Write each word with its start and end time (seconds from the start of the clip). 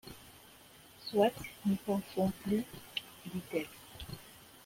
Soit; 1.05 1.33
n’y 1.63 1.75
pensons 1.75 2.33
plus! 2.43 2.65
dit-elle. 3.31 3.67